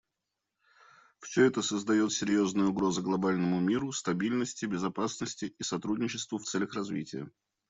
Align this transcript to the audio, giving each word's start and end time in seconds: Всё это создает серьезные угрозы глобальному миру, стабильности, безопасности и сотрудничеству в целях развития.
Всё 1.19 1.45
это 1.45 1.61
создает 1.61 2.11
серьезные 2.11 2.65
угрозы 2.69 3.03
глобальному 3.03 3.59
миру, 3.59 3.91
стабильности, 3.91 4.65
безопасности 4.65 5.53
и 5.55 5.61
сотрудничеству 5.61 6.39
в 6.39 6.45
целях 6.45 6.73
развития. 6.73 7.29